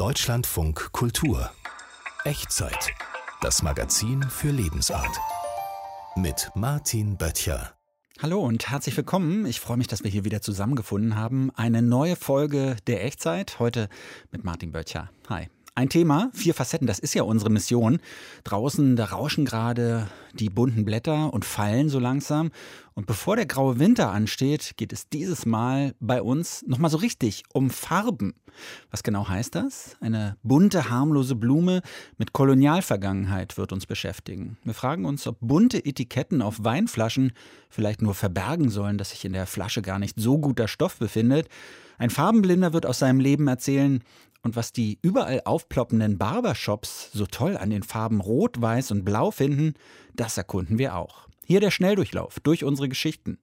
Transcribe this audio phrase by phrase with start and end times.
[0.00, 1.50] Deutschlandfunk Kultur.
[2.24, 2.90] Echtzeit.
[3.42, 5.20] Das Magazin für Lebensart.
[6.16, 7.74] Mit Martin Böttcher.
[8.22, 9.44] Hallo und herzlich willkommen.
[9.44, 11.50] Ich freue mich, dass wir hier wieder zusammengefunden haben.
[11.54, 13.58] Eine neue Folge der Echtzeit.
[13.58, 13.90] Heute
[14.30, 15.10] mit Martin Böttcher.
[15.28, 15.50] Hi.
[15.74, 18.00] Ein Thema, vier Facetten, das ist ja unsere Mission.
[18.44, 22.50] Draußen, da rauschen gerade die bunten Blätter und fallen so langsam.
[22.94, 27.44] Und bevor der graue Winter ansteht, geht es dieses Mal bei uns nochmal so richtig
[27.52, 28.34] um Farben.
[28.90, 29.96] Was genau heißt das?
[30.00, 31.82] Eine bunte, harmlose Blume
[32.18, 34.58] mit Kolonialvergangenheit wird uns beschäftigen.
[34.64, 37.32] Wir fragen uns, ob bunte Etiketten auf Weinflaschen
[37.70, 41.48] vielleicht nur verbergen sollen, dass sich in der Flasche gar nicht so guter Stoff befindet.
[41.96, 44.02] Ein Farbenblinder wird aus seinem Leben erzählen,
[44.42, 49.30] und was die überall aufploppenden Barbershops so toll an den Farben Rot, Weiß und Blau
[49.30, 49.74] finden,
[50.14, 51.28] das erkunden wir auch.
[51.44, 53.38] Hier der Schnelldurchlauf durch unsere Geschichten.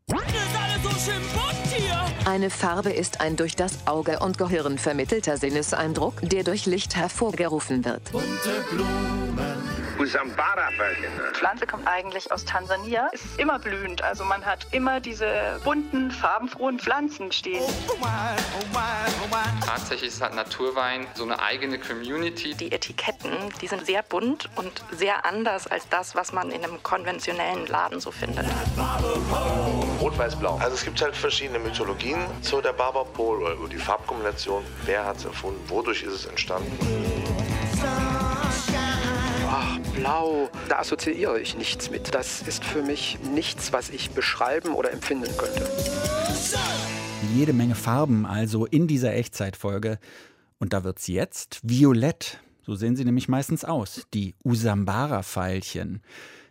[2.26, 7.86] Eine Farbe ist ein durch das Auge und Gehirn vermittelter Sinneseindruck, der durch Licht hervorgerufen
[7.86, 8.12] wird.
[8.12, 9.57] Bunte Blumen.
[10.00, 14.04] Die Pflanze kommt eigentlich aus Tansania, ist immer blühend.
[14.04, 17.64] Also man hat immer diese bunten, farbenfrohen Pflanzen stehen.
[19.66, 22.54] Tatsächlich hat Naturwein so eine eigene Community.
[22.54, 26.82] Die Etiketten, die sind sehr bunt und sehr anders als das, was man in einem
[26.84, 28.46] konventionellen Laden so findet.
[30.00, 30.58] Rot, Weiß, Blau.
[30.58, 34.64] Also es gibt halt verschiedene Mythologien zu der Barberpol oder über die Farbkombination.
[34.86, 35.62] Wer hat es erfunden?
[35.70, 36.78] Wodurch ist es entstanden?
[39.96, 42.14] Blau, da assoziiere ich nichts mit.
[42.14, 45.70] Das ist für mich nichts, was ich beschreiben oder empfinden könnte.
[47.36, 50.00] Jede Menge Farben also in dieser Echtzeitfolge.
[50.60, 52.40] Und da wird es jetzt violett.
[52.64, 56.02] So sehen sie nämlich meistens aus, die Usambara-Veilchen.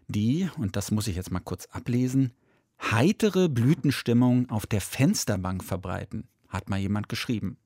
[0.08, 2.32] Die, und das muss ich jetzt mal kurz ablesen,
[2.80, 7.58] heitere Blütenstimmung auf der Fensterbank verbreiten, hat mal jemand geschrieben.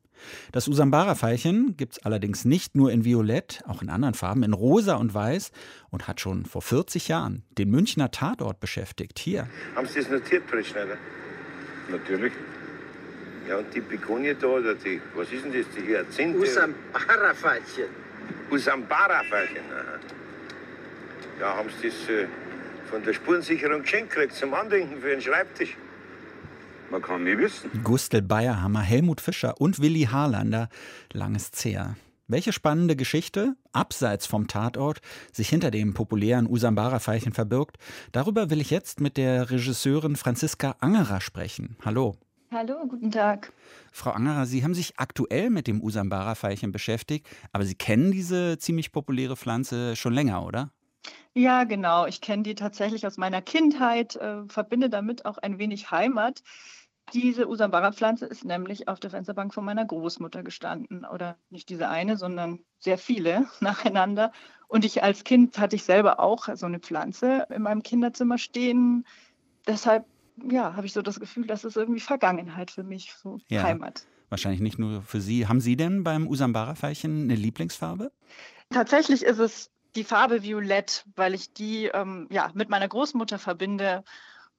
[0.52, 4.96] Das Usambara-Veilchen gibt es allerdings nicht nur in Violett, auch in anderen Farben, in Rosa
[4.96, 5.52] und Weiß
[5.90, 9.18] und hat schon vor 40 Jahren den Münchner Tatort beschäftigt.
[9.18, 9.48] Hier.
[9.74, 10.96] Haben Sie das notiert, Frischschneider?
[11.90, 12.32] Natürlich.
[13.48, 16.38] Ja, und die Begonie da, oder die, was ist denn das, die Hyazinthe?
[16.38, 17.90] Usambara-Veilchen.
[18.50, 19.62] Usambara-Veilchen,
[21.40, 22.26] Ja, haben Sie das äh,
[22.90, 25.76] von der Spurensicherung geschenkt gekriegt zum Andenken für den Schreibtisch?
[26.90, 27.70] Man kann nie wissen.
[27.84, 30.68] Gustl Bayerhammer, Helmut Fischer und Willi Harlander,
[31.12, 31.96] langes Zehr.
[32.26, 35.00] Welche spannende Geschichte, abseits vom Tatort,
[35.32, 37.76] sich hinter dem populären Usambara-Veilchen verbirgt,
[38.10, 41.76] darüber will ich jetzt mit der Regisseurin Franziska Angerer sprechen.
[41.84, 42.16] Hallo.
[42.52, 43.52] Hallo, guten Tag.
[43.92, 48.90] Frau Angerer, Sie haben sich aktuell mit dem Usambara-Veilchen beschäftigt, aber Sie kennen diese ziemlich
[48.90, 50.70] populäre Pflanze schon länger, oder?
[51.34, 52.06] Ja, genau.
[52.06, 56.42] Ich kenne die tatsächlich aus meiner Kindheit, äh, verbinde damit auch ein wenig Heimat.
[57.12, 61.04] Diese Usambara-Pflanze ist nämlich auf der Fensterbank von meiner Großmutter gestanden.
[61.04, 64.32] Oder nicht diese eine, sondern sehr viele nacheinander.
[64.68, 69.04] Und ich als Kind hatte ich selber auch so eine Pflanze in meinem Kinderzimmer stehen.
[69.66, 70.06] Deshalb
[70.48, 74.06] ja, habe ich so das Gefühl, das ist irgendwie Vergangenheit für mich, so ja, Heimat.
[74.28, 75.46] Wahrscheinlich nicht nur für Sie.
[75.46, 78.12] Haben Sie denn beim Usambara-Veilchen eine Lieblingsfarbe?
[78.70, 84.04] Tatsächlich ist es die Farbe Violett, weil ich die ähm, ja, mit meiner Großmutter verbinde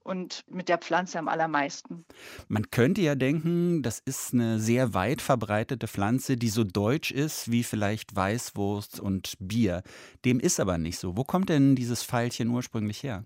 [0.04, 2.04] und mit der Pflanze am allermeisten.
[2.48, 7.50] Man könnte ja denken, das ist eine sehr weit verbreitete Pflanze, die so deutsch ist
[7.50, 9.82] wie vielleicht Weißwurst und Bier.
[10.24, 11.16] Dem ist aber nicht so.
[11.16, 13.24] Wo kommt denn dieses Pfeilchen ursprünglich her?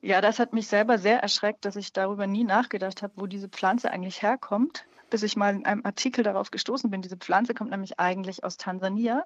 [0.00, 3.48] Ja, das hat mich selber sehr erschreckt, dass ich darüber nie nachgedacht habe, wo diese
[3.48, 7.02] Pflanze eigentlich herkommt, bis ich mal in einem Artikel darauf gestoßen bin.
[7.02, 9.24] Diese Pflanze kommt nämlich eigentlich aus Tansania,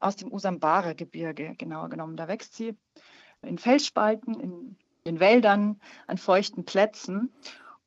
[0.00, 2.16] aus dem Usambara-Gebirge, genauer genommen.
[2.16, 2.76] Da wächst sie
[3.42, 4.76] in Felsspalten, in
[5.08, 7.32] in Wäldern, an feuchten Plätzen.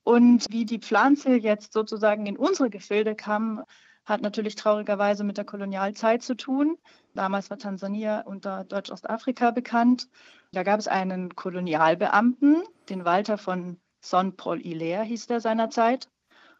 [0.03, 3.63] Und wie die Pflanze jetzt sozusagen in unsere Gefilde kam,
[4.03, 6.77] hat natürlich traurigerweise mit der Kolonialzeit zu tun.
[7.13, 10.09] Damals war Tansania unter Deutsch-Ostafrika bekannt.
[10.51, 16.09] Da gab es einen Kolonialbeamten, den Walter von Son Paul Hilaire hieß der seinerzeit.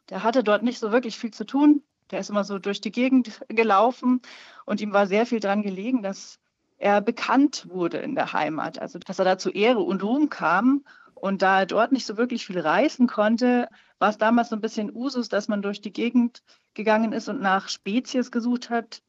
[0.09, 1.83] Der hatte dort nicht so wirklich viel zu tun.
[2.11, 4.22] Der ist immer so durch die Gegend gelaufen
[4.66, 6.39] und ihm war sehr viel daran gelegen, dass
[6.77, 8.80] er bekannt wurde in der Heimat.
[8.80, 10.83] Also dass er da zu Ehre und Ruhm kam.
[11.13, 13.69] Und da er dort nicht so wirklich viel reisen konnte,
[14.00, 16.41] war es damals so ein bisschen Usus, dass man durch die Gegend
[16.74, 19.03] gegangen ist und nach Spezies gesucht hat,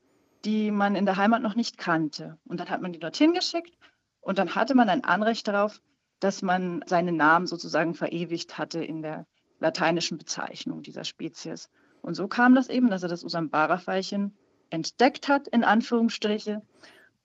[0.44, 2.38] die man in der Heimat noch nicht kannte.
[2.44, 3.78] Und dann hat man die dorthin geschickt
[4.20, 5.80] und dann hatte man ein Anrecht darauf,
[6.20, 9.26] dass man seinen Namen sozusagen verewigt hatte in der
[9.58, 11.70] lateinischen Bezeichnung dieser Spezies.
[12.02, 14.36] Und so kam das eben, dass er das Usambara-Veilchen
[14.70, 16.62] entdeckt hat, in Anführungsstriche,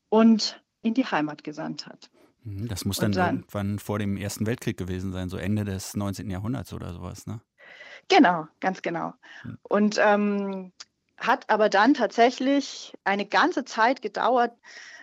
[0.10, 2.10] und in die Heimat gesandt hat.
[2.44, 5.96] Mhm, das muss dann, dann, irgendwann vor dem Ersten Weltkrieg gewesen sein, so Ende des
[5.96, 6.30] 19.
[6.30, 7.42] Jahrhunderts oder sowas, ne?
[8.08, 9.14] Genau, ganz genau.
[9.42, 9.58] Hm.
[9.64, 10.72] Und ähm,
[11.18, 14.54] hat aber dann tatsächlich eine ganze Zeit gedauert.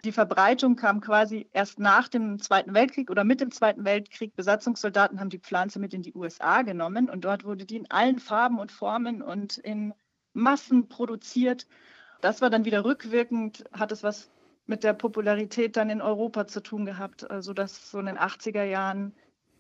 [0.05, 4.37] Die Verbreitung kam quasi erst nach dem Zweiten Weltkrieg oder mit dem Zweiten Weltkrieg.
[4.37, 8.19] Besatzungssoldaten haben die Pflanze mit in die USA genommen und dort wurde die in allen
[8.19, 9.95] Farben und Formen und in
[10.35, 11.67] Massen produziert.
[12.21, 14.31] Das war dann wieder rückwirkend, hat es was
[14.67, 18.65] mit der Popularität dann in Europa zu tun gehabt, also dass so in den 80er
[18.65, 19.15] Jahren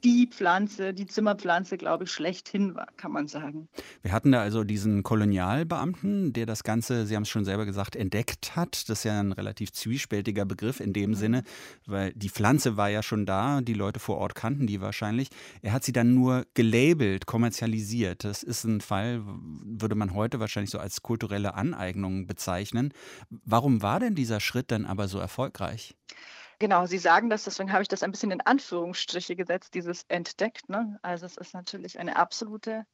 [0.05, 3.69] die Pflanze, die Zimmerpflanze, glaube ich, schlechthin war, kann man sagen.
[4.03, 7.97] Wir hatten da also diesen Kolonialbeamten, der das Ganze, Sie haben es schon selber gesagt,
[7.97, 8.89] entdeckt hat.
[8.89, 11.15] Das ist ja ein relativ zwiespältiger Begriff in dem mhm.
[11.15, 11.43] Sinne,
[11.87, 15.29] weil die Pflanze war ja schon da, die Leute vor Ort kannten die wahrscheinlich.
[15.63, 18.25] Er hat sie dann nur gelabelt, kommerzialisiert.
[18.25, 22.93] Das ist ein Fall, würde man heute wahrscheinlich so als kulturelle Aneignung bezeichnen.
[23.31, 25.95] Warum war denn dieser Schritt dann aber so erfolgreich?
[26.59, 30.69] Genau, Sie sagen das, deswegen habe ich das ein bisschen in Anführungsstriche gesetzt, dieses entdeckt.
[30.69, 30.99] Ne?
[31.03, 32.87] Also es ist natürlich eine absolute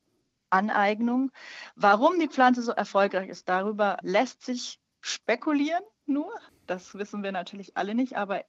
[0.51, 1.31] Aneignung.
[1.77, 6.33] Warum die Pflanze so erfolgreich ist, darüber lässt sich spekulieren nur.
[6.67, 8.45] Das wissen wir natürlich alle nicht, aber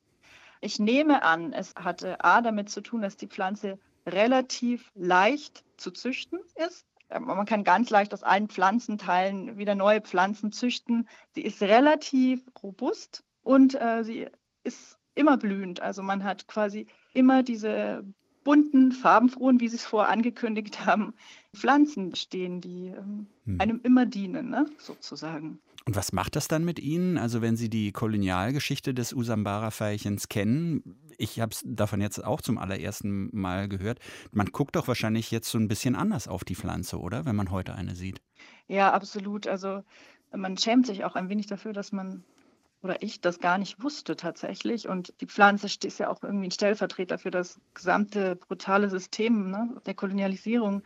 [0.60, 5.92] ich nehme an, es hatte A damit zu tun, dass die Pflanze relativ leicht zu
[5.92, 6.86] züchten ist.
[7.10, 11.10] Man kann ganz leicht aus allen Pflanzenteilen wieder neue Pflanzen züchten.
[11.32, 14.30] Sie ist relativ robust und äh, sie
[14.64, 15.82] ist immer blühend.
[15.82, 18.04] Also man hat quasi immer diese
[18.44, 21.14] bunten, farbenfrohen, wie Sie es vorher angekündigt haben,
[21.56, 23.62] Pflanzen stehen, die ähm, hm.
[23.62, 24.66] einem immer dienen, ne?
[24.78, 25.60] sozusagen.
[25.86, 27.18] Und was macht das dann mit Ihnen?
[27.18, 32.58] Also wenn Sie die Kolonialgeschichte des Usambara-Veilchens kennen, ich habe es davon jetzt auch zum
[32.58, 34.00] allerersten Mal gehört,
[34.32, 37.26] man guckt doch wahrscheinlich jetzt so ein bisschen anders auf die Pflanze, oder?
[37.26, 38.22] Wenn man heute eine sieht.
[38.68, 39.48] Ja, absolut.
[39.48, 39.84] Also
[40.36, 42.24] man schämt sich auch ein wenig dafür, dass man
[42.84, 44.88] oder ich das gar nicht wusste tatsächlich.
[44.88, 49.76] Und die Pflanze ist ja auch irgendwie ein Stellvertreter für das gesamte brutale System ne,
[49.86, 50.84] der Kolonialisierung.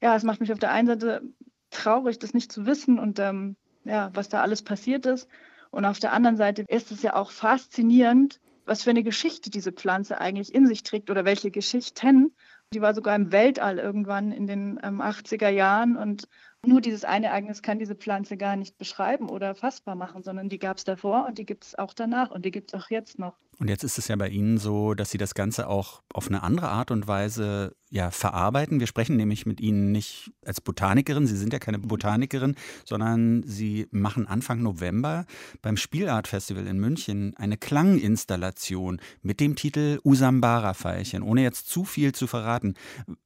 [0.00, 1.22] Ja, es macht mich auf der einen Seite
[1.70, 5.28] traurig, das nicht zu wissen und ähm, ja, was da alles passiert ist.
[5.70, 9.72] Und auf der anderen Seite ist es ja auch faszinierend, was für eine Geschichte diese
[9.72, 12.34] Pflanze eigentlich in sich trägt oder welche Geschichten.
[12.74, 16.28] Die war sogar im Weltall irgendwann in den ähm, 80er Jahren und
[16.64, 20.58] nur dieses eine Ereignis kann diese Pflanze gar nicht beschreiben oder fassbar machen, sondern die
[20.58, 23.18] gab es davor und die gibt es auch danach und die gibt es auch jetzt
[23.18, 23.36] noch.
[23.58, 26.42] Und jetzt ist es ja bei Ihnen so, dass Sie das Ganze auch auf eine
[26.42, 28.80] andere Art und Weise ja, verarbeiten.
[28.80, 32.54] Wir sprechen nämlich mit Ihnen nicht als Botanikerin, Sie sind ja keine Botanikerin,
[32.84, 35.26] sondern Sie machen Anfang November
[35.62, 41.22] beim Spielart Festival in München eine Klanginstallation mit dem Titel Usambara-Veilchen.
[41.22, 42.74] Ohne jetzt zu viel zu verraten,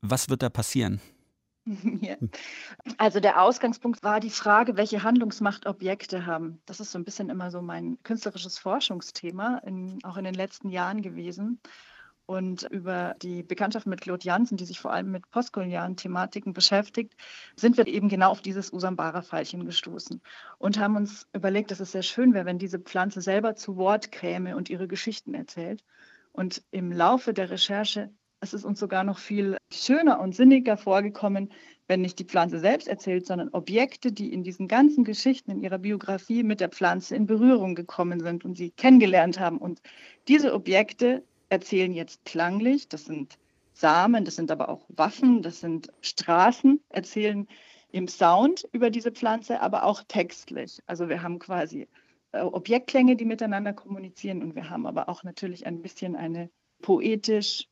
[0.01, 1.01] was wird da passieren?
[2.01, 2.17] Ja.
[2.99, 6.61] Also der Ausgangspunkt war die Frage, welche Handlungsmacht Objekte haben.
[6.67, 10.71] Das ist so ein bisschen immer so mein künstlerisches Forschungsthema, in, auch in den letzten
[10.71, 11.61] Jahren gewesen.
[12.27, 17.15] Und über die Bekanntschaft mit Claude Jansen, die sich vor allem mit postkolonialen Thematiken beschäftigt,
[17.55, 20.21] sind wir eben genau auf dieses Usambara-Pfeilchen gestoßen
[20.59, 24.11] und haben uns überlegt, dass es sehr schön wäre, wenn diese Pflanze selber zu Wort
[24.11, 25.85] käme und ihre Geschichten erzählt.
[26.33, 28.11] Und im Laufe der Recherche
[28.47, 31.53] es ist uns sogar noch viel schöner und sinniger vorgekommen,
[31.89, 35.79] wenn nicht die Pflanze selbst erzählt, sondern Objekte, die in diesen ganzen Geschichten in ihrer
[35.79, 39.59] Biografie mit der Pflanze in Berührung gekommen sind und sie kennengelernt haben.
[39.59, 39.81] Und
[40.29, 43.37] diese Objekte erzählen jetzt klanglich, das sind
[43.73, 47.47] Samen, das sind aber auch Waffen, das sind Straßen, erzählen
[47.93, 50.81] im Sound über diese Pflanze, aber auch textlich.
[50.87, 51.89] Also wir haben quasi
[52.33, 56.49] äh, Objektklänge, die miteinander kommunizieren und wir haben aber auch natürlich ein bisschen eine
[56.81, 57.69] poetisch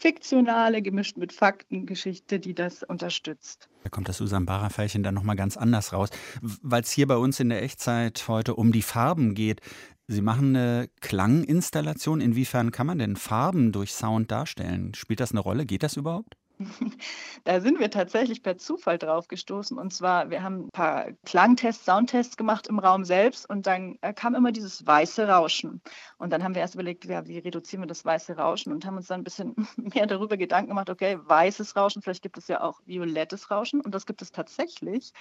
[0.00, 3.68] fiktionale, gemischt mit Faktengeschichte, die das unterstützt.
[3.84, 6.08] Da kommt das Usambara-Fällchen dann nochmal ganz anders raus,
[6.40, 9.60] weil es hier bei uns in der Echtzeit heute um die Farben geht.
[10.08, 12.20] Sie machen eine Klanginstallation.
[12.20, 14.94] Inwiefern kann man denn Farben durch Sound darstellen?
[14.94, 15.66] Spielt das eine Rolle?
[15.66, 16.36] Geht das überhaupt?
[17.44, 19.78] Da sind wir tatsächlich per Zufall drauf gestoßen.
[19.78, 24.12] Und zwar, wir haben ein paar Klangtests, Soundtests gemacht im Raum selbst und dann äh,
[24.12, 25.80] kam immer dieses weiße Rauschen.
[26.18, 28.96] Und dann haben wir erst überlegt, ja, wie reduzieren wir das weiße Rauschen und haben
[28.96, 32.60] uns dann ein bisschen mehr darüber Gedanken gemacht, okay, weißes Rauschen, vielleicht gibt es ja
[32.62, 35.12] auch violettes Rauschen und das gibt es tatsächlich.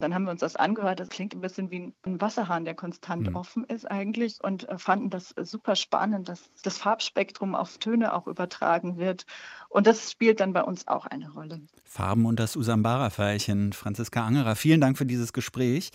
[0.00, 1.00] Dann haben wir uns das angehört.
[1.00, 3.36] Das klingt ein bisschen wie ein Wasserhahn, der konstant mhm.
[3.36, 8.26] offen ist eigentlich und äh, fanden das super spannend, dass das Farbspektrum auf Töne auch
[8.26, 9.26] übertragen wird.
[9.68, 11.60] Und das spielt dann bei uns auch eine Rolle.
[11.84, 13.72] Farben und das Usambara-Veilchen.
[13.72, 15.90] Franziska Angerer, vielen Dank für dieses Gespräch.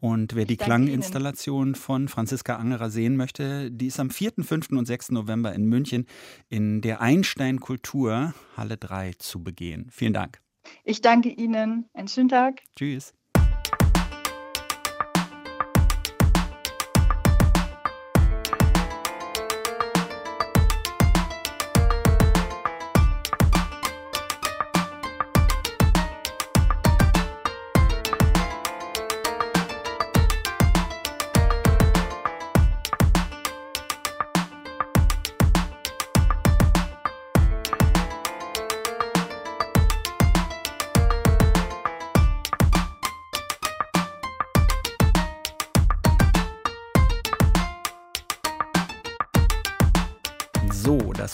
[0.00, 4.70] Und wer die Klanginstallation von Franziska Angerer sehen möchte, die ist am 4., 5.
[4.70, 5.10] und 6.
[5.10, 6.06] November in München
[6.48, 9.88] in der Einstein Kultur Halle 3 zu begehen.
[9.90, 10.40] Vielen Dank.
[10.84, 11.88] Ich danke Ihnen.
[11.94, 12.60] Einen schönen Tag.
[12.76, 13.12] Tschüss.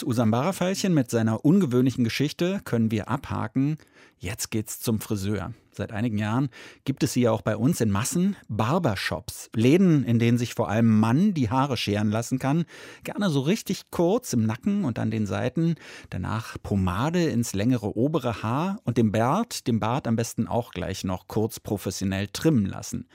[0.05, 3.79] Usambara-Pfeilchen mit seiner ungewöhnlichen Geschichte können wir abhaken.
[4.19, 5.53] Jetzt geht's zum Friseur.
[5.77, 6.51] Seit einigen Jahren
[6.85, 8.37] gibt es sie ja auch bei uns in Massen.
[8.49, 9.51] Barbershops.
[9.57, 12.65] Läden, in denen sich vor allem Mann die Haare scheren lassen kann.
[13.03, 15.75] Gerne so richtig kurz im Nacken und an den Seiten.
[16.11, 21.03] Danach Pomade ins längere obere Haar und dem Bart, dem Bart am besten auch gleich
[21.03, 23.09] noch kurz professionell trimmen lassen.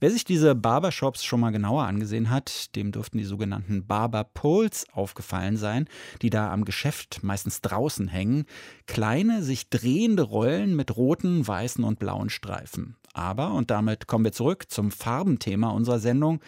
[0.00, 5.56] Wer sich diese Barbershops schon mal genauer angesehen hat, dem dürften die sogenannten Barberpoles aufgefallen
[5.56, 5.86] sein,
[6.22, 8.46] die da am Geschäft meistens draußen hängen.
[8.86, 12.94] Kleine, sich drehende Rollen mit roten, weißen und blauen Streifen.
[13.14, 16.38] Aber, und damit kommen wir zurück zum Farbenthema unserer Sendung,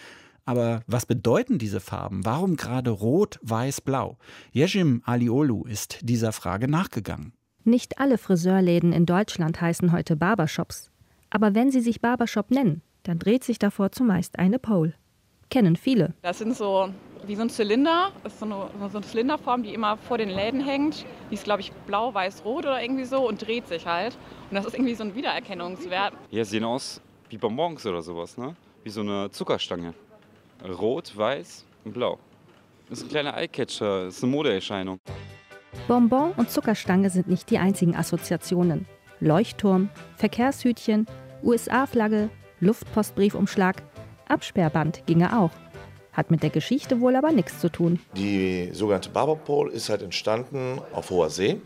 [0.45, 2.25] aber was bedeuten diese Farben?
[2.25, 4.19] Warum gerade rot, weiß, blau?
[4.55, 7.33] Yejim Aliolu ist dieser Frage nachgegangen.
[7.65, 10.93] Nicht alle Friseurläden in Deutschland heißen heute Barbershops.
[11.29, 14.95] Aber wenn sie sich Barbershop nennen, dann dreht sich davor zumeist eine Pole.
[15.51, 16.15] Kennen viele.
[16.23, 16.91] Das sind so
[17.27, 18.11] wie so ein Zylinder.
[18.23, 21.05] Das ist so eine, so eine Zylinderform, die immer vor den Läden hängt.
[21.31, 24.17] Die ist, glaube ich, blau, weiß, rot oder irgendwie so und dreht sich halt.
[24.51, 26.13] Und das ist irgendwie so ein Wiedererkennungswert.
[26.31, 28.55] Ja, sehen aus wie Bonbons oder sowas, ne?
[28.85, 29.95] Wie so eine Zuckerstange.
[30.67, 32.19] Rot, weiß und blau.
[32.89, 34.99] Das ist ein kleiner Eyecatcher, das ist eine Modeerscheinung.
[35.87, 38.87] Bonbon und Zuckerstange sind nicht die einzigen Assoziationen.
[39.21, 41.07] Leuchtturm, Verkehrshütchen,
[41.43, 43.83] USA-Flagge, Luftpostbriefumschlag,
[44.29, 45.51] Absperrband ginge auch.
[46.13, 48.01] Hat mit der Geschichte wohl aber nichts zu tun.
[48.17, 51.61] Die sogenannte Barberpole ist halt entstanden auf hoher See.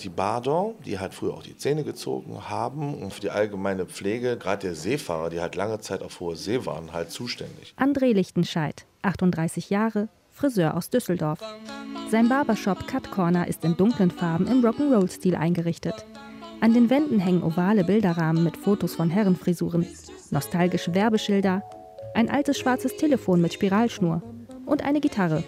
[0.00, 4.36] Die Bader, die halt früher auch die Zähne gezogen haben und für die allgemeine Pflege,
[4.36, 7.74] gerade der Seefahrer, die halt lange Zeit auf hoher See waren, halt zuständig.
[7.76, 11.40] André Lichtenscheid, 38 Jahre, Friseur aus Düsseldorf.
[12.08, 16.06] Sein Barbershop Cut Corner ist in dunklen Farben im Rock'n'Roll-Stil eingerichtet.
[16.60, 19.86] An den Wänden hängen ovale Bilderrahmen mit Fotos von Herrenfrisuren,
[20.32, 21.62] nostalgische Werbeschilder,
[22.14, 24.22] ein altes schwarzes Telefon mit Spiralschnur
[24.66, 25.44] und eine Gitarre.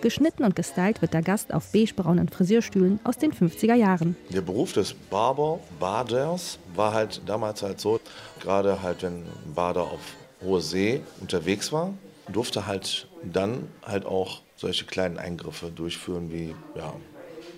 [0.00, 4.16] Geschnitten und gestylt wird der Gast auf beigebraunen Friseurstühlen aus den 50er Jahren.
[4.30, 8.00] Der Beruf des Barber, Baders, war halt damals halt so,
[8.40, 10.00] gerade halt wenn ein Bader auf
[10.44, 11.94] hoher See unterwegs war,
[12.30, 16.92] durfte halt dann halt auch solche kleinen Eingriffe durchführen wie ja,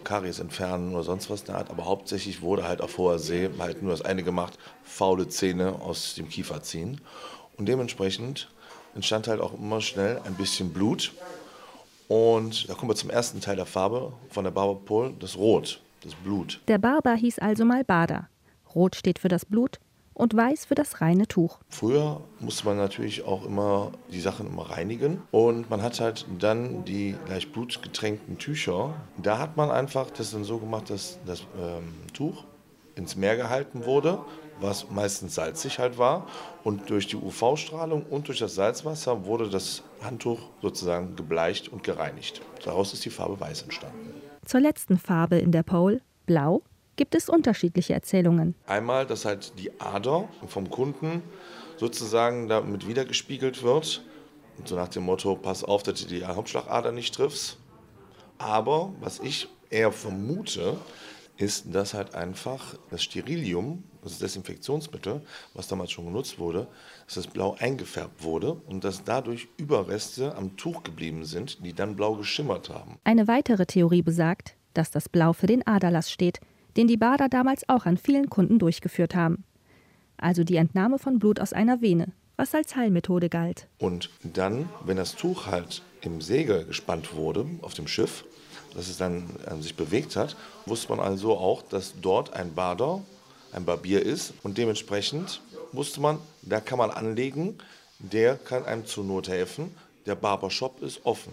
[0.04, 1.70] Karies entfernen oder sonst was in der Art.
[1.70, 6.14] Aber hauptsächlich wurde halt auf hoher See halt nur das eine gemacht, faule Zähne aus
[6.14, 7.00] dem Kiefer ziehen.
[7.56, 8.48] Und dementsprechend
[8.94, 11.12] entstand halt auch immer schnell ein bisschen Blut.
[12.08, 16.14] Und da kommen wir zum ersten Teil der Farbe von der Barberpole, das Rot, das
[16.14, 16.60] Blut.
[16.68, 18.28] Der Barber hieß also mal Bader.
[18.74, 19.78] Rot steht für das Blut
[20.14, 21.58] und weiß für das reine Tuch.
[21.68, 26.84] Früher musste man natürlich auch immer die Sachen immer reinigen und man hat halt dann
[26.84, 28.94] die leicht blutgetränkten Tücher.
[29.22, 32.44] Da hat man einfach das dann so gemacht, dass das ähm, Tuch
[32.96, 34.20] ins Meer gehalten wurde,
[34.60, 36.26] was meistens salzig halt war
[36.62, 42.40] und durch die UV-Strahlung und durch das Salzwasser wurde das Handtuch sozusagen gebleicht und gereinigt.
[42.64, 44.14] Daraus ist die Farbe weiß entstanden.
[44.44, 46.62] Zur letzten Farbe in der Pole, blau,
[46.96, 48.54] gibt es unterschiedliche Erzählungen.
[48.66, 51.22] Einmal, dass halt die Ader vom Kunden
[51.76, 54.02] sozusagen damit wiedergespiegelt wird.
[54.58, 57.58] Und so nach dem Motto, pass auf, dass du die Hauptschlagader nicht triffst.
[58.38, 60.76] Aber was ich eher vermute,
[61.36, 65.22] ist, dass halt einfach das Sterilium, das Desinfektionsmittel,
[65.54, 66.68] was damals schon genutzt wurde,
[67.06, 71.96] dass das blau eingefärbt wurde und dass dadurch Überreste am Tuch geblieben sind, die dann
[71.96, 72.98] blau geschimmert haben.
[73.02, 76.40] Eine weitere Theorie besagt, dass das Blau für den Aderlass steht,
[76.76, 79.44] den die Bader damals auch an vielen Kunden durchgeführt haben.
[80.16, 83.66] Also die Entnahme von Blut aus einer Vene, was als Heilmethode galt.
[83.78, 88.24] Und dann, wenn das Tuch halt im Segel gespannt wurde auf dem Schiff,
[88.74, 93.02] dass es dann äh, sich bewegt hat, wusste man also auch, dass dort ein Bader,
[93.52, 95.40] ein Barbier ist und dementsprechend
[95.72, 97.58] wusste man, da kann man anlegen,
[97.98, 99.74] der kann einem zur Not helfen,
[100.06, 101.32] der Barbershop ist offen.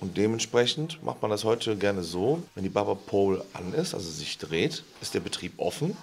[0.00, 4.38] Und dementsprechend macht man das heute gerne so, wenn die Barberpole an ist, also sich
[4.38, 5.96] dreht, ist der Betrieb offen.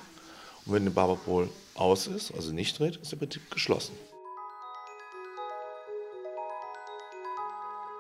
[0.66, 3.94] Und wenn der Barberpole aus ist, also nicht dreht, ist der Betrieb geschlossen.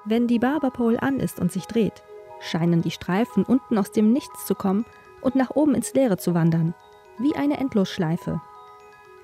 [0.04, 2.04] Wenn die Barberpole an ist und sich dreht,
[2.40, 4.86] scheinen die Streifen unten aus dem Nichts zu kommen
[5.22, 6.75] und nach oben ins Leere zu wandern,
[7.18, 8.42] wie eine Endlosschleife.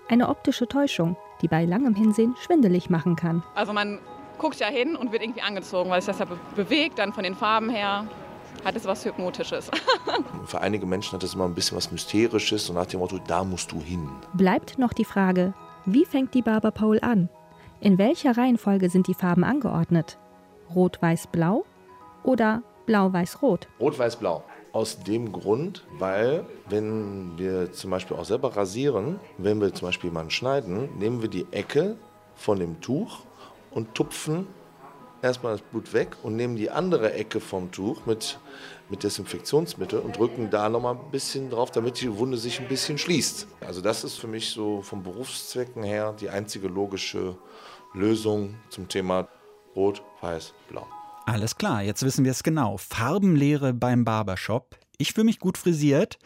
[0.07, 3.43] Eine optische Täuschung, die bei langem Hinsehen schwindelig machen kann.
[3.53, 3.99] Also man
[4.37, 7.23] guckt ja hin und wird irgendwie angezogen, weil sich das ja be bewegt, dann von
[7.23, 8.07] den Farben her
[8.65, 9.69] hat es was Hypnotisches.
[10.45, 13.43] Für einige Menschen hat es immer ein bisschen was Mysterisches und nach dem Motto, da
[13.43, 14.09] musst du hin.
[14.33, 15.53] Bleibt noch die Frage,
[15.85, 17.29] wie fängt die Barberpole an?
[17.79, 20.19] In welcher Reihenfolge sind die Farben angeordnet?
[20.75, 21.65] Rot, Weiß, Blau
[22.23, 23.67] oder Blau, Weiß, Rot?
[23.79, 24.43] Rot, Weiß, Blau.
[24.73, 30.09] Aus dem Grund, weil wenn wir zum Beispiel auch selber rasieren, wenn wir zum Beispiel
[30.09, 31.97] jemanden schneiden, nehmen wir die Ecke
[32.35, 33.19] von dem Tuch
[33.71, 34.47] und tupfen
[35.21, 38.39] erstmal das Blut weg und nehmen die andere Ecke vom Tuch mit,
[38.89, 42.97] mit Desinfektionsmittel und drücken da nochmal ein bisschen drauf, damit die Wunde sich ein bisschen
[42.97, 43.47] schließt.
[43.61, 47.37] Also das ist für mich so vom Berufszwecken her die einzige logische
[47.93, 49.27] Lösung zum Thema
[49.75, 50.87] Rot, Weiß, Blau.
[51.25, 52.77] Alles klar, jetzt wissen wir es genau.
[52.77, 54.77] Farbenlehre beim Barbershop.
[54.97, 56.17] Ich fühle mich gut frisiert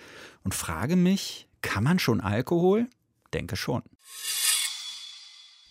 [0.43, 2.87] und frage mich, kann man schon Alkohol?
[3.33, 3.83] Denke schon.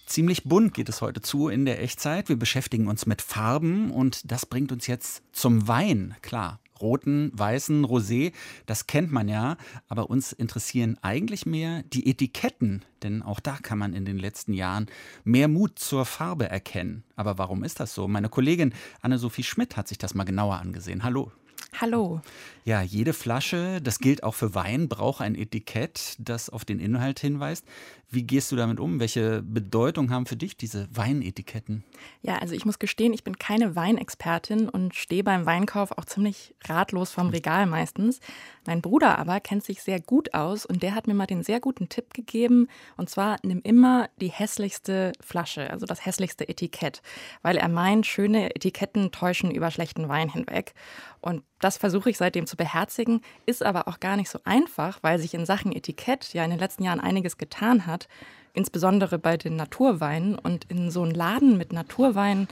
[0.06, 2.28] Ziemlich bunt geht es heute zu in der Echtzeit.
[2.28, 6.14] Wir beschäftigen uns mit Farben und das bringt uns jetzt zum Wein.
[6.20, 8.32] Klar, roten, weißen, rosé,
[8.66, 9.56] das kennt man ja,
[9.88, 14.52] aber uns interessieren eigentlich mehr die Etiketten, denn auch da kann man in den letzten
[14.52, 14.86] Jahren
[15.24, 17.02] mehr Mut zur Farbe erkennen.
[17.16, 18.06] Aber warum ist das so?
[18.06, 21.02] Meine Kollegin Anne-Sophie Schmidt hat sich das mal genauer angesehen.
[21.02, 21.32] Hallo.
[21.80, 22.20] Hallo.
[22.64, 27.18] Ja, jede Flasche, das gilt auch für Wein, braucht ein Etikett, das auf den Inhalt
[27.18, 27.64] hinweist.
[28.10, 29.00] Wie gehst du damit um?
[29.00, 31.84] Welche Bedeutung haben für dich diese Weinetiketten?
[32.22, 36.54] Ja, also ich muss gestehen, ich bin keine Weinexpertin und stehe beim Weinkauf auch ziemlich
[36.64, 38.20] ratlos vom Regal meistens.
[38.66, 41.60] Mein Bruder aber kennt sich sehr gut aus und der hat mir mal den sehr
[41.60, 42.68] guten Tipp gegeben.
[42.96, 47.02] Und zwar nimm immer die hässlichste Flasche, also das hässlichste Etikett,
[47.42, 50.74] weil er meint, schöne Etiketten täuschen über schlechten Wein hinweg.
[51.20, 55.18] Und das versuche ich seitdem zu beherzigen, ist aber auch gar nicht so einfach, weil
[55.18, 58.06] sich in Sachen Etikett ja in den letzten Jahren einiges getan hat,
[58.52, 60.38] insbesondere bei den Naturweinen.
[60.38, 62.48] Und in so einen Laden mit Naturweinen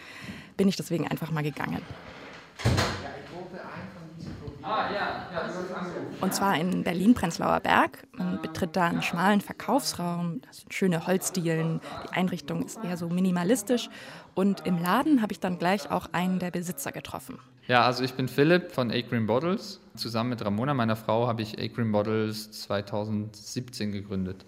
[0.57, 1.83] bin ich deswegen einfach mal gegangen.
[6.23, 8.07] Und zwar in Berlin-Prenzlauer Berg.
[8.13, 13.11] Man betritt da einen schmalen Verkaufsraum, das sind schöne Holzdielen, die Einrichtung ist eher so
[13.11, 13.91] minimalistisch.
[14.35, 17.39] Und im Laden habe ich dann gleich auch einen der Besitzer getroffen.
[17.69, 19.81] Ja, also ich bin Philipp von A Green Bottles.
[19.95, 24.45] Zusammen mit Ramona, meiner Frau, habe ich A Green Bottles 2017 gegründet.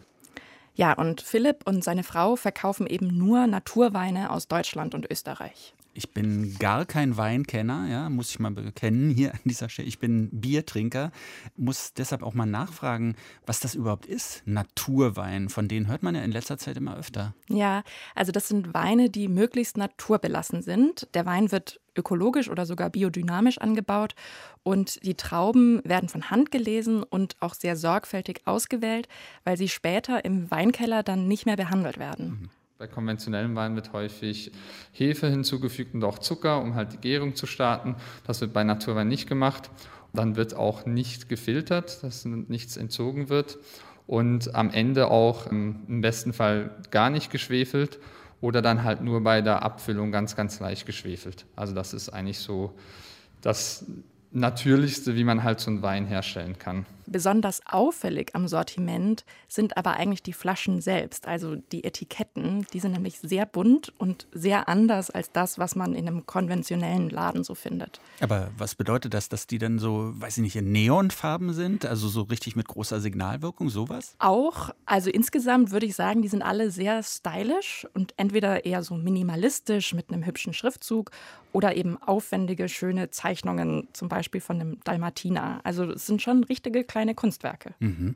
[0.74, 5.74] Ja, und Philipp und seine Frau verkaufen eben nur Naturweine aus Deutschland und Österreich.
[5.96, 9.86] Ich bin gar kein Weinkenner, ja, muss ich mal bekennen hier an dieser Stelle.
[9.86, 11.12] Ich bin Biertrinker,
[11.56, 13.14] muss deshalb auch mal nachfragen,
[13.46, 14.42] was das überhaupt ist.
[14.44, 17.36] Naturwein, von denen hört man ja in letzter Zeit immer öfter.
[17.48, 17.84] Ja,
[18.16, 21.06] also das sind Weine, die möglichst naturbelassen sind.
[21.14, 24.14] Der Wein wird ökologisch oder sogar biodynamisch angebaut
[24.62, 29.08] und die Trauben werden von Hand gelesen und auch sehr sorgfältig ausgewählt,
[29.44, 32.26] weil sie später im Weinkeller dann nicht mehr behandelt werden.
[32.26, 32.50] Mhm.
[32.76, 34.50] Bei konventionellem Wein wird häufig
[34.90, 37.94] Hefe hinzugefügt und auch Zucker, um halt die Gärung zu starten.
[38.26, 39.70] Das wird bei Naturwein nicht gemacht.
[40.12, 43.58] Dann wird auch nicht gefiltert, dass nichts entzogen wird.
[44.06, 48.00] Und am Ende auch im besten Fall gar nicht geschwefelt
[48.44, 51.46] oder dann halt nur bei der Abfüllung ganz, ganz leicht geschwefelt.
[51.56, 52.74] Also das ist eigentlich so
[53.40, 53.86] das
[54.32, 56.84] Natürlichste, wie man halt so einen Wein herstellen kann.
[57.06, 62.66] Besonders auffällig am Sortiment sind aber eigentlich die Flaschen selbst, also die Etiketten.
[62.72, 67.10] Die sind nämlich sehr bunt und sehr anders als das, was man in einem konventionellen
[67.10, 68.00] Laden so findet.
[68.20, 71.86] Aber was bedeutet das, dass die dann so, weiß ich nicht, in Neonfarben sind?
[71.86, 74.14] Also so richtig mit großer Signalwirkung, sowas?
[74.18, 74.70] Auch.
[74.86, 79.94] Also insgesamt würde ich sagen, die sind alle sehr stylisch und entweder eher so minimalistisch
[79.94, 81.10] mit einem hübschen Schriftzug
[81.54, 85.60] oder eben aufwendige, schöne Zeichnungen, zum Beispiel von einem Dalmatiner.
[85.62, 87.74] Also es sind schon richtige kleine Kunstwerke.
[87.80, 88.14] Mhm.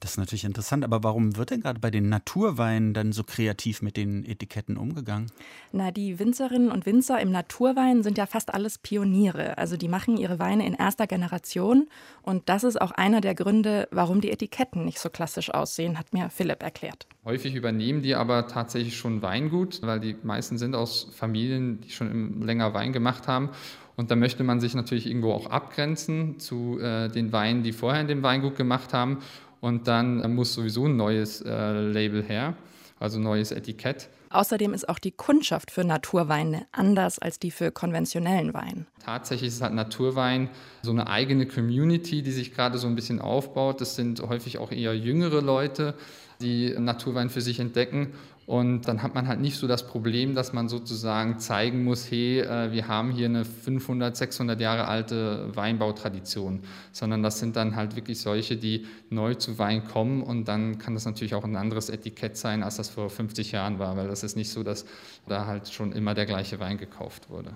[0.00, 3.80] Das ist natürlich interessant, aber warum wird denn gerade bei den Naturweinen dann so kreativ
[3.80, 5.32] mit den Etiketten umgegangen?
[5.72, 9.56] Na, die Winzerinnen und Winzer im Naturwein sind ja fast alles Pioniere.
[9.56, 11.88] Also die machen ihre Weine in erster Generation
[12.22, 16.12] und das ist auch einer der Gründe, warum die Etiketten nicht so klassisch aussehen, hat
[16.12, 17.06] mir Philipp erklärt.
[17.24, 22.42] Häufig übernehmen die aber tatsächlich schon Weingut, weil die meisten sind aus Familien, die schon
[22.42, 23.50] länger Wein gemacht haben.
[23.98, 28.00] Und da möchte man sich natürlich irgendwo auch abgrenzen zu äh, den Weinen, die vorher
[28.00, 29.18] in dem Weingut gemacht haben
[29.60, 32.54] und dann muss sowieso ein neues äh, Label her,
[33.00, 34.08] also ein neues Etikett.
[34.30, 38.86] Außerdem ist auch die Kundschaft für Naturweine anders als die für konventionellen Wein.
[39.04, 40.48] Tatsächlich ist halt Naturwein
[40.82, 43.80] so eine eigene Community, die sich gerade so ein bisschen aufbaut.
[43.80, 45.94] Das sind häufig auch eher jüngere Leute,
[46.40, 48.12] die Naturwein für sich entdecken
[48.48, 52.40] und dann hat man halt nicht so das Problem, dass man sozusagen zeigen muss, hey,
[52.40, 57.94] äh, wir haben hier eine 500, 600 Jahre alte Weinbautradition, sondern das sind dann halt
[57.94, 60.22] wirklich solche, die neu zu Wein kommen.
[60.22, 63.78] Und dann kann das natürlich auch ein anderes Etikett sein, als das vor 50 Jahren
[63.78, 64.86] war, weil das ist nicht so, dass
[65.26, 67.50] da halt schon immer der gleiche Wein gekauft wurde.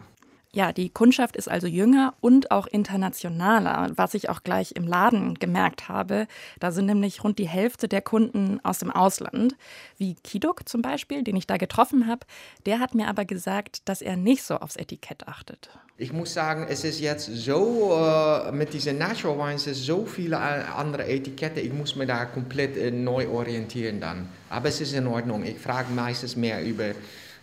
[0.55, 5.39] Ja, die Kundschaft ist also jünger und auch internationaler, was ich auch gleich im Laden
[5.39, 6.27] gemerkt habe.
[6.61, 9.57] Da sind nämlich rund die Hälfte der Kunden aus dem Ausland,
[9.97, 12.27] wie Kiduk zum Beispiel, den ich da getroffen habe.
[12.67, 15.71] Der hat mir aber gesagt, dass er nicht so aufs Etikett achtet.
[15.97, 20.39] Ich muss sagen, es ist jetzt so, äh, mit diesen Natural Wines, es so viele
[20.39, 24.29] andere Etiketten, ich muss mir da komplett äh, neu orientieren dann.
[24.51, 25.45] Aber es ist in Ordnung.
[25.45, 26.91] Ich frage meistens mehr über,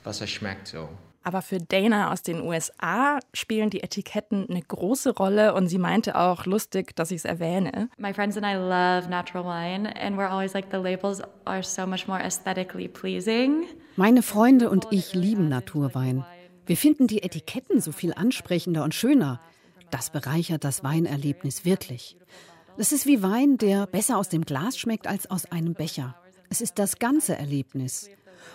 [0.03, 0.89] was er schmeckt so.
[1.29, 6.15] Aber für Dana aus den USA spielen die Etiketten eine große Rolle und sie meinte
[6.15, 7.87] auch lustig, dass ich es erwähne.
[7.99, 11.85] My friends and I love natural wine and we're always like the labels are so
[11.85, 13.65] much more aesthetically pleasing.
[13.95, 16.25] Meine Freunde und ich lieben Naturwein.
[16.65, 19.39] Wir finden die Etiketten so viel ansprechender und schöner.
[19.91, 22.17] Das bereichert das Weinerlebnis wirklich.
[22.75, 26.15] Es ist wie Wein, der besser aus dem Glas schmeckt als aus einem Becher.
[26.49, 28.09] Es ist das ganze Erlebnis.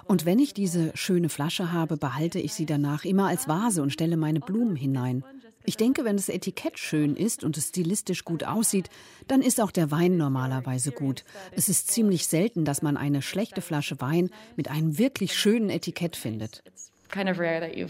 [0.04, 3.90] Und wenn ich diese schöne Flasche habe, behalte ich sie danach immer als Vase und
[3.90, 5.24] stelle meine Blumen hinein.
[5.66, 8.90] Ich denke, wenn das Etikett schön ist und es stilistisch gut aussieht,
[9.28, 11.24] dann ist auch der Wein normalerweise gut.
[11.52, 16.16] Es ist ziemlich selten, dass man eine schlechte Flasche Wein mit einem wirklich schönen Etikett
[16.16, 16.62] findet.
[17.10, 17.86] Kind of rare that you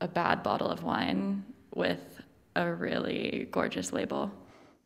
[0.00, 1.42] a bad bottle of wine
[1.74, 1.98] with
[2.54, 4.30] a really gorgeous label.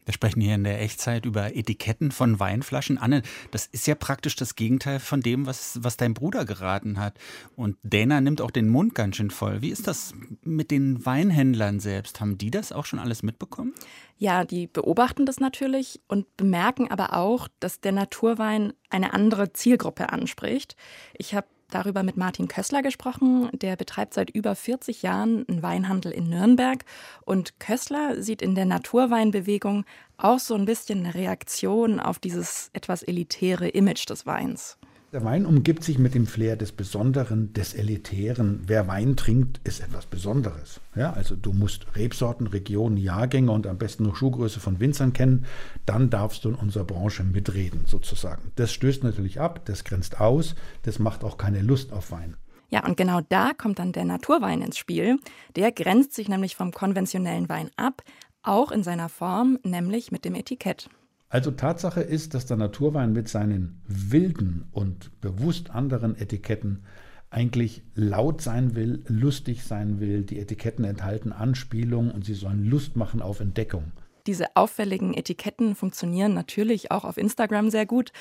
[0.05, 2.99] Wir sprechen hier in der Echtzeit über Etiketten von Weinflaschen.
[2.99, 7.19] Anne, das ist ja praktisch das Gegenteil von dem, was, was dein Bruder geraten hat.
[7.55, 9.63] Und Dana nimmt auch den Mund ganz schön voll.
[9.63, 10.13] Wie ist das
[10.43, 12.21] mit den Weinhändlern selbst?
[12.21, 13.75] Haben die das auch schon alles mitbekommen?
[14.19, 20.11] Ja, die beobachten das natürlich und bemerken aber auch, dass der Naturwein eine andere Zielgruppe
[20.11, 20.77] anspricht.
[21.15, 23.49] Ich habe darüber mit Martin Kössler gesprochen.
[23.53, 26.85] Der betreibt seit über 40 Jahren einen Weinhandel in Nürnberg.
[27.25, 29.85] Und Kössler sieht in der Naturweinbewegung
[30.17, 34.79] auch so ein bisschen eine Reaktion auf dieses etwas elitäre Image des Weins.
[35.13, 38.63] Der Wein umgibt sich mit dem Flair des Besonderen, des Elitären.
[38.67, 40.81] Wer Wein trinkt, ist etwas Besonderes.
[40.97, 45.45] Ja, also du musst Rebsorten, Regionen, Jahrgänge und am besten noch Schuhgröße von Winzern kennen.
[45.85, 48.53] Dann darfst du in unserer Branche mitreden, sozusagen.
[48.57, 52.39] Das stößt natürlich ab, das grenzt aus, das macht auch keine Lust auf Wein.
[52.71, 55.19] Ja, und genau da kommt dann der Naturwein ins Spiel.
[55.57, 58.03] Der grenzt sich nämlich vom konventionellen Wein ab,
[58.43, 60.89] auch in seiner Form, nämlich mit dem Etikett.
[61.33, 66.85] Also Tatsache ist, dass der Naturwein mit seinen wilden und bewusst anderen Etiketten
[67.31, 70.25] eigentlich laut sein will, lustig sein will.
[70.25, 73.93] Die Etiketten enthalten Anspielungen und sie sollen Lust machen auf Entdeckung.
[74.27, 78.13] Diese auffälligen Etiketten funktionieren natürlich auch auf Instagram sehr gut.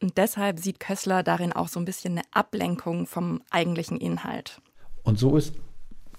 [0.00, 4.62] Und deshalb sieht Kössler darin auch so ein bisschen eine Ablenkung vom eigentlichen Inhalt.
[5.02, 5.52] Und so ist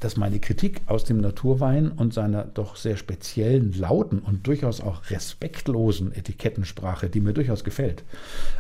[0.05, 5.09] dass meine Kritik aus dem Naturwein und seiner doch sehr speziellen, lauten und durchaus auch
[5.09, 8.03] respektlosen Etikettensprache, die mir durchaus gefällt,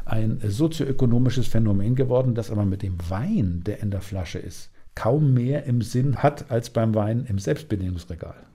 [0.05, 5.35] ein sozioökonomisches Phänomen geworden, das aber mit dem Wein, der in der Flasche ist, kaum
[5.35, 8.47] mehr im Sinn hat als beim Wein im Selbstbedienungsregal.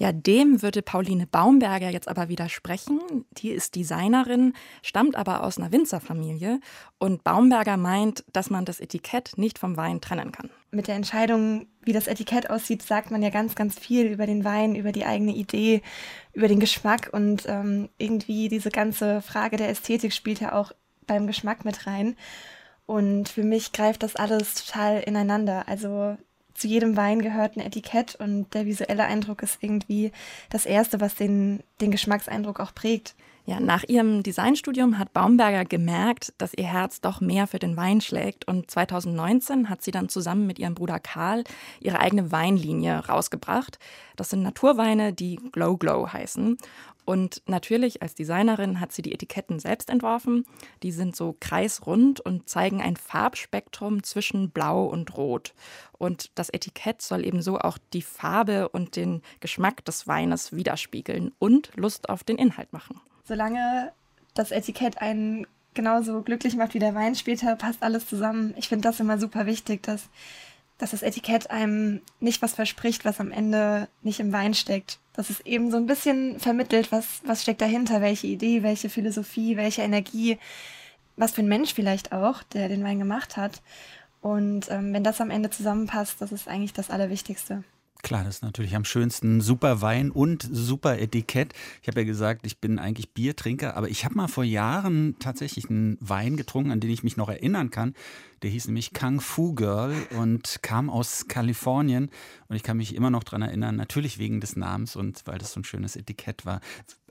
[0.00, 3.02] Ja, dem würde Pauline Baumberger jetzt aber widersprechen.
[3.32, 6.60] Die ist Designerin, stammt aber aus einer Winzerfamilie.
[6.98, 10.48] Und Baumberger meint, dass man das Etikett nicht vom Wein trennen kann.
[10.70, 14.42] Mit der Entscheidung, wie das Etikett aussieht, sagt man ja ganz, ganz viel über den
[14.42, 15.82] Wein, über die eigene Idee,
[16.32, 17.10] über den Geschmack.
[17.12, 20.72] Und ähm, irgendwie diese ganze Frage der Ästhetik spielt ja auch
[21.06, 22.16] beim Geschmack mit rein.
[22.86, 25.68] Und für mich greift das alles total ineinander.
[25.68, 26.16] Also
[26.60, 30.12] zu jedem Wein gehört ein Etikett und der visuelle Eindruck ist irgendwie
[30.50, 33.14] das Erste, was den, den Geschmackseindruck auch prägt.
[33.46, 38.02] Ja, nach ihrem Designstudium hat Baumberger gemerkt, dass ihr Herz doch mehr für den Wein
[38.02, 41.44] schlägt und 2019 hat sie dann zusammen mit ihrem Bruder Karl
[41.80, 43.78] ihre eigene Weinlinie rausgebracht.
[44.16, 46.58] Das sind Naturweine, die Glow Glow heißen
[47.10, 50.46] und natürlich als Designerin hat sie die Etiketten selbst entworfen.
[50.84, 55.52] Die sind so kreisrund und zeigen ein Farbspektrum zwischen Blau und Rot.
[55.98, 61.72] Und das Etikett soll ebenso auch die Farbe und den Geschmack des Weines widerspiegeln und
[61.74, 63.00] Lust auf den Inhalt machen.
[63.24, 63.90] Solange
[64.34, 68.54] das Etikett einen genauso glücklich macht wie der Wein später, passt alles zusammen.
[68.56, 70.04] Ich finde das immer super wichtig, dass,
[70.78, 75.28] dass das Etikett einem nicht was verspricht, was am Ende nicht im Wein steckt dass
[75.28, 79.82] es eben so ein bisschen vermittelt, was, was steckt dahinter, welche Idee, welche Philosophie, welche
[79.82, 80.38] Energie,
[81.16, 83.60] was für ein Mensch vielleicht auch, der den Wein gemacht hat.
[84.22, 87.64] Und ähm, wenn das am Ende zusammenpasst, das ist eigentlich das Allerwichtigste.
[88.02, 89.40] Klar, das ist natürlich am schönsten.
[89.40, 91.52] Super Wein und super Etikett.
[91.82, 95.68] Ich habe ja gesagt, ich bin eigentlich Biertrinker, aber ich habe mal vor Jahren tatsächlich
[95.68, 97.94] einen Wein getrunken, an den ich mich noch erinnern kann.
[98.42, 102.10] Der hieß nämlich Kung Fu Girl und kam aus Kalifornien.
[102.48, 105.52] Und ich kann mich immer noch daran erinnern, natürlich wegen des Namens und weil das
[105.52, 106.60] so ein schönes Etikett war.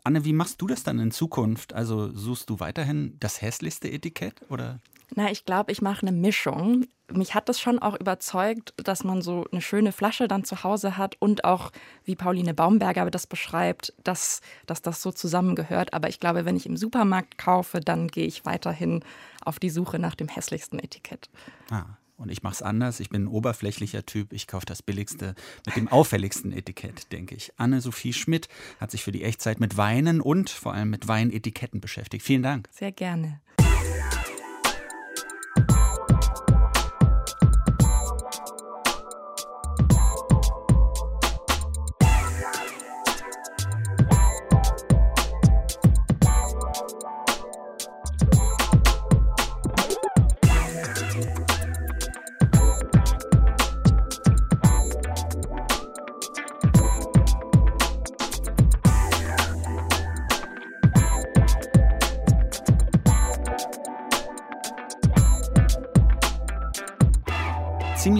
[0.03, 1.73] Anne, wie machst du das dann in Zukunft?
[1.73, 4.79] Also suchst du weiterhin das hässlichste Etikett oder?
[5.15, 6.85] Na, ich glaube, ich mache eine Mischung.
[7.11, 10.97] Mich hat das schon auch überzeugt, dass man so eine schöne Flasche dann zu Hause
[10.97, 11.71] hat und auch,
[12.03, 15.93] wie Pauline Baumberger das beschreibt, dass, dass das so zusammengehört.
[15.93, 19.03] Aber ich glaube, wenn ich im Supermarkt kaufe, dann gehe ich weiterhin
[19.43, 21.29] auf die Suche nach dem hässlichsten Etikett.
[21.71, 21.85] Ah.
[22.19, 22.99] Und ich mache es anders.
[22.99, 24.33] Ich bin ein oberflächlicher Typ.
[24.33, 27.53] Ich kaufe das billigste mit dem auffälligsten Etikett, denke ich.
[27.55, 32.25] Anne-Sophie Schmidt hat sich für die Echtzeit mit Weinen und vor allem mit Weinetiketten beschäftigt.
[32.25, 32.67] Vielen Dank.
[32.71, 33.39] Sehr gerne.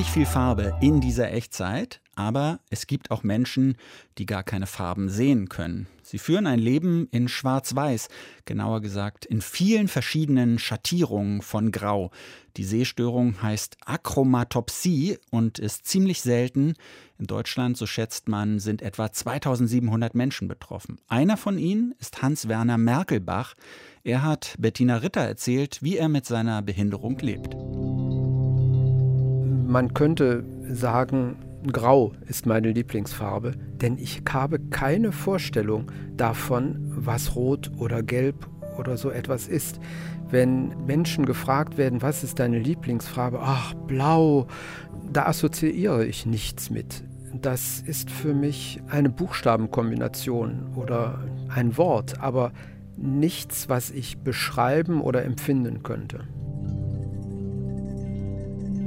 [0.10, 3.76] Ziemlich viel Farbe in dieser Echtzeit, aber es gibt auch Menschen,
[4.18, 5.88] die gar keine Farben sehen können.
[6.02, 8.08] Sie führen ein Leben in Schwarz-Weiß,
[8.46, 12.10] genauer gesagt in vielen verschiedenen Schattierungen von Grau.
[12.58, 16.74] Die Sehstörung heißt Achromatopsie und ist ziemlich selten.
[17.20, 20.98] In Deutschland, so schätzt man, sind etwa 2700 Menschen betroffen.
[21.08, 23.54] Einer von ihnen ist Hans-Werner Merkelbach.
[24.04, 27.56] Er hat Bettina Ritter erzählt, wie er mit seiner Behinderung lebt.
[29.70, 31.36] Man könnte sagen,
[31.72, 38.48] Grau ist meine Lieblingsfarbe, denn ich habe keine Vorstellung davon, was Rot oder Gelb
[38.80, 39.80] oder so etwas ist.
[40.32, 43.42] Wenn Menschen gefragt werden, was ist deine Lieblingsfarbe?
[43.44, 44.48] Ach, blau,
[45.14, 47.04] da assoziiere ich nichts mit.
[47.40, 52.54] Das ist für mich eine Buchstabenkombination oder ein Wort, aber
[52.98, 56.28] nichts, was ich beschreiben oder empfinden könnte.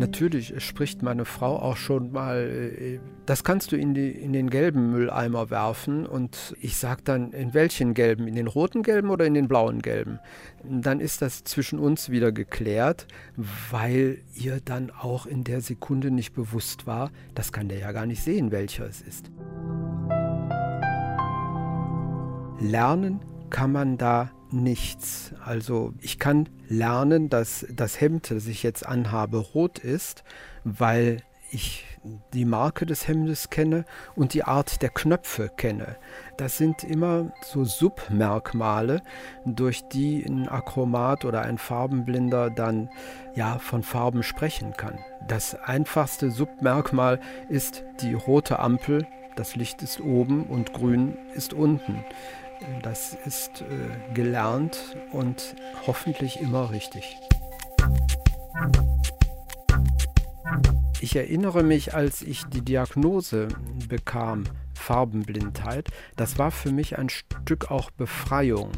[0.02, 4.50] Natürlich spricht meine Frau auch schon mal, äh, das kannst du in, die, in den
[4.50, 6.06] gelben Mülleimer werfen.
[6.06, 8.26] Und ich sage dann, in welchen gelben?
[8.26, 10.18] In den roten gelben oder in den blauen gelben?
[10.64, 13.06] Dann ist das zwischen uns wieder geklärt,
[13.70, 18.06] weil ihr dann auch in der Sekunde nicht bewusst war, das kann der ja gar
[18.06, 19.30] nicht sehen, welcher es ist.
[22.58, 25.32] Lernen kann man da nichts.
[25.44, 30.24] Also ich kann lernen, dass das Hemd, das ich jetzt anhabe, rot ist,
[30.64, 31.18] weil
[31.50, 31.84] ich
[32.32, 33.84] die Marke des Hemdes kenne
[34.16, 35.96] und die Art der Knöpfe kenne.
[36.36, 39.02] Das sind immer so Submerkmale,
[39.44, 42.88] durch die ein Achromat oder ein Farbenblinder dann
[43.34, 44.98] ja von Farben sprechen kann.
[45.28, 52.04] Das einfachste Submerkmal ist die rote Ampel, das Licht ist oben und grün ist unten.
[52.82, 55.54] Das ist äh, gelernt und
[55.86, 57.16] hoffentlich immer richtig.
[61.00, 63.48] Ich erinnere mich, als ich die Diagnose
[63.88, 64.44] bekam,
[64.74, 68.70] Farbenblindheit, das war für mich ein Stück auch Befreiung.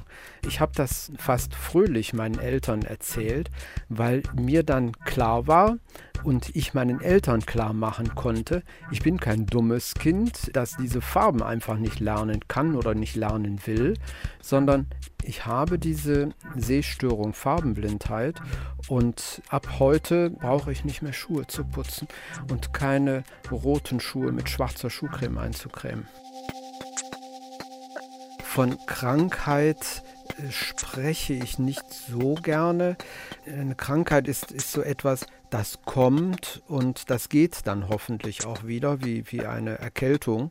[0.47, 3.51] Ich habe das fast fröhlich meinen Eltern erzählt,
[3.89, 5.77] weil mir dann klar war
[6.25, 11.43] und ich meinen Eltern klar machen konnte, ich bin kein dummes Kind, das diese Farben
[11.43, 13.95] einfach nicht lernen kann oder nicht lernen will,
[14.41, 14.87] sondern
[15.23, 18.41] ich habe diese Sehstörung Farbenblindheit
[18.89, 22.09] und ab heute brauche ich nicht mehr Schuhe zu putzen
[22.51, 26.07] und keine roten Schuhe mit schwarzer Schuhcreme einzucremen.
[28.43, 30.03] Von Krankheit
[30.51, 32.97] spreche ich nicht so gerne.
[33.47, 39.05] Eine Krankheit ist, ist so etwas, das kommt und das geht dann hoffentlich auch wieder,
[39.05, 40.51] wie, wie eine Erkältung.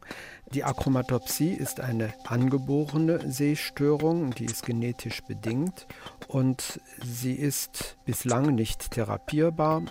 [0.54, 5.88] Die Achromatopsie ist eine angeborene Sehstörung, die ist genetisch bedingt
[6.28, 9.84] und sie ist bislang nicht therapierbar.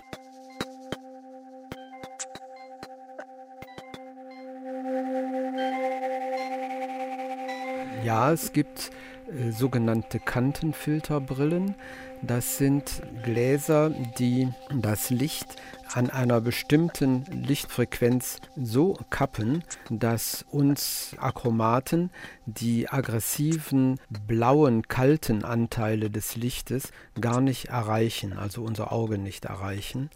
[8.03, 8.91] Ja, es gibt
[9.31, 11.75] äh, sogenannte Kantenfilterbrillen.
[12.21, 15.57] Das sind Gläser, die das Licht
[15.93, 22.11] an einer bestimmten Lichtfrequenz so kappen, dass uns Achromaten
[22.45, 30.09] die aggressiven, blauen, kalten Anteile des Lichtes gar nicht erreichen, also unser Auge nicht erreichen.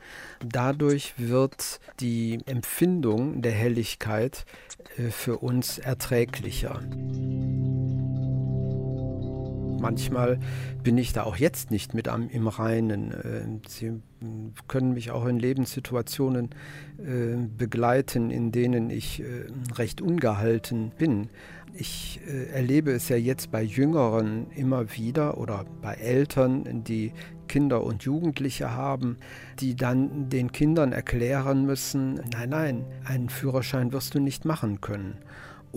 [0.44, 4.46] Dadurch wird die Empfindung der Helligkeit
[4.98, 6.82] äh, für uns erträglicher.
[9.80, 10.40] Manchmal
[10.84, 13.14] bin ich da auch jetzt nicht mit am, im Reinen.
[13.24, 14.02] Ähm, sie
[14.68, 16.50] können mich auch in Lebenssituationen
[17.00, 21.30] äh, begleiten, in denen ich äh, recht ungehalten bin.
[21.74, 27.14] Ich äh, erlebe es ja jetzt bei Jüngeren immer wieder oder bei Eltern, die
[27.48, 29.18] Kinder und Jugendliche haben,
[29.60, 35.18] die dann den Kindern erklären müssen, nein, nein, einen Führerschein wirst du nicht machen können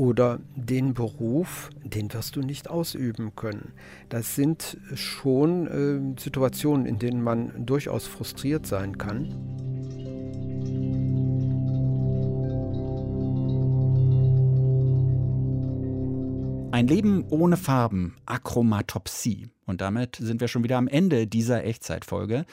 [0.00, 3.74] oder den Beruf, den wirst du nicht ausüben können.
[4.08, 9.26] Das sind schon äh, Situationen, in denen man durchaus frustriert sein kann.
[16.72, 19.50] Ein Leben ohne Farben, Achromatopsie.
[19.66, 22.46] Und damit sind wir schon wieder am Ende dieser Echtzeitfolge.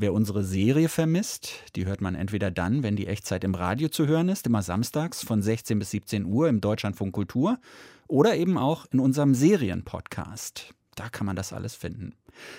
[0.00, 4.06] Wer unsere Serie vermisst, die hört man entweder dann, wenn die Echtzeit im Radio zu
[4.06, 7.58] hören ist, immer samstags von 16 bis 17 Uhr im Deutschlandfunk Kultur,
[8.06, 10.72] oder eben auch in unserem Serienpodcast.
[10.94, 12.14] Da kann man das alles finden.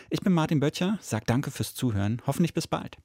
[0.10, 2.98] Ich bin Martin Böttcher, sag danke fürs Zuhören, hoffentlich bis bald.